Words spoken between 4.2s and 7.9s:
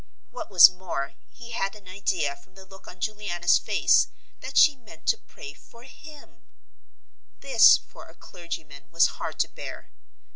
that she meant to pray for him. This,